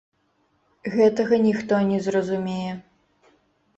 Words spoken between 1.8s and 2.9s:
не зразумее.